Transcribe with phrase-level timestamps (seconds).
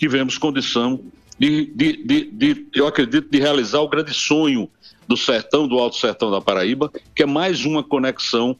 [0.00, 0.98] tivemos condição
[1.38, 4.68] de, de, de, de, eu acredito, de realizar o grande sonho
[5.06, 8.56] do sertão, do Alto Sertão da Paraíba, que é mais uma conexão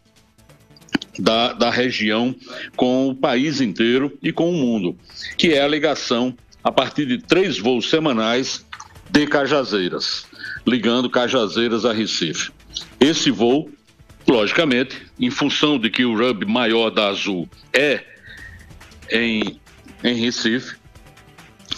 [1.18, 2.34] da, da região
[2.76, 4.94] com o país inteiro e com o mundo,
[5.38, 8.66] que é a ligação a partir de três voos semanais
[9.08, 10.26] de Cajazeiras,
[10.66, 12.52] ligando Cajazeiras a Recife.
[13.00, 13.70] Esse voo,
[14.28, 18.04] logicamente, em função de que o hub maior da Azul é
[19.10, 19.58] em,
[20.04, 20.79] em Recife,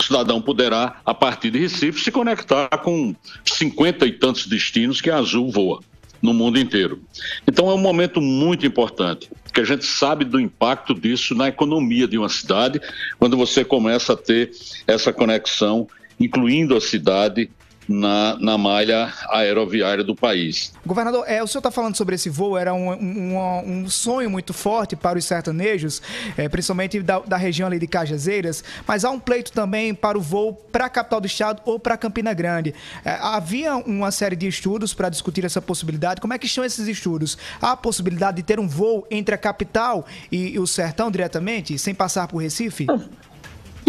[0.03, 5.11] o cidadão poderá, a partir de Recife, se conectar com cinquenta e tantos destinos que
[5.11, 5.81] a Azul voa
[6.21, 7.03] no mundo inteiro.
[7.47, 12.07] Então é um momento muito importante, que a gente sabe do impacto disso na economia
[12.07, 12.81] de uma cidade,
[13.19, 14.53] quando você começa a ter
[14.87, 15.89] essa conexão,
[16.21, 17.51] incluindo a cidade
[17.93, 20.73] na, na malha aeroviária do país.
[20.85, 24.53] Governador, é, o senhor está falando sobre esse voo, era um, um, um, sonho muito
[24.53, 26.01] forte para os sertanejos,
[26.37, 30.21] é, principalmente da, da, região ali de Cajazeiras, mas há um pleito também para o
[30.21, 32.75] voo para a capital do estado ou para Campina Grande.
[33.05, 36.21] É, havia uma série de estudos para discutir essa possibilidade.
[36.21, 37.37] Como é que estão esses estudos?
[37.61, 41.79] Há a possibilidade de ter um voo entre a capital e, e o sertão diretamente,
[41.79, 42.87] sem passar por Recife?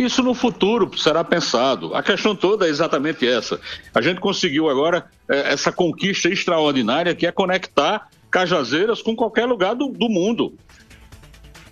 [0.03, 1.95] Isso no futuro será pensado.
[1.95, 3.59] A questão toda é exatamente essa.
[3.93, 9.75] A gente conseguiu agora é, essa conquista extraordinária que é conectar Cajazeiras com qualquer lugar
[9.75, 10.53] do, do mundo.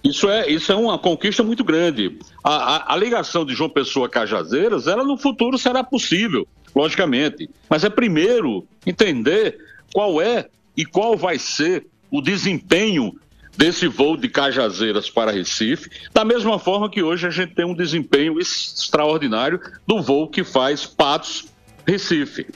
[0.04, 2.18] Isso é, isso é uma conquista muito grande.
[2.44, 7.50] A, a, a, ligação de João Pessoa a Cajazeiras, ela no futuro será possível, logicamente.
[7.70, 9.58] Mas é primeiro entender
[9.94, 13.14] qual é e qual vai ser o desempenho
[13.55, 17.75] desse voo de Cajazeiras para Recife, da mesma forma que hoje a gente tem um
[17.75, 21.45] desempenho extraordinário do voo que faz Patos
[21.85, 22.47] Recife.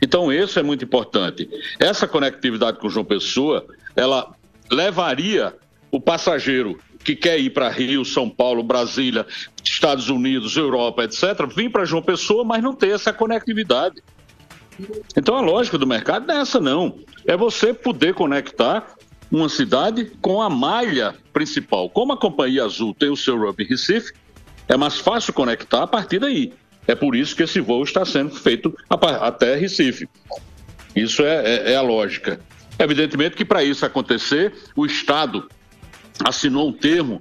[0.00, 1.48] Então, isso é muito importante.
[1.78, 4.32] Essa conectividade com João Pessoa, ela
[4.70, 5.54] levaria
[5.90, 9.26] o passageiro que quer ir para Rio, São Paulo, Brasília,
[9.64, 14.02] Estados Unidos, Europa, etc., vir para João Pessoa, mas não ter essa conectividade.
[15.16, 16.98] Então a lógica do mercado não é essa, não.
[17.26, 18.94] É você poder conectar
[19.30, 21.88] uma cidade com a malha principal.
[21.90, 24.12] Como a Companhia Azul tem o seu Rugby Recife,
[24.66, 26.52] é mais fácil conectar a partir daí.
[26.86, 30.08] É por isso que esse voo está sendo feito até Recife.
[30.96, 32.40] Isso é, é, é a lógica.
[32.78, 35.48] Evidentemente que para isso acontecer, o Estado
[36.24, 37.20] assinou um termo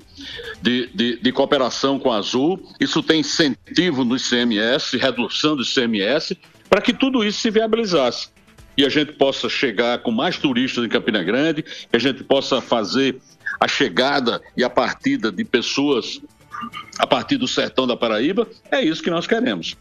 [0.62, 6.38] de, de, de, cooperação com a Azul, isso tem incentivo no ICMS, redução do ICMS,
[6.69, 8.29] para que tudo isso se viabilizasse
[8.77, 12.61] e a gente possa chegar com mais turistas em Campina Grande, que a gente possa
[12.61, 13.19] fazer
[13.59, 16.21] a chegada e a partida de pessoas
[16.97, 19.75] a partir do sertão da Paraíba, é isso que nós queremos.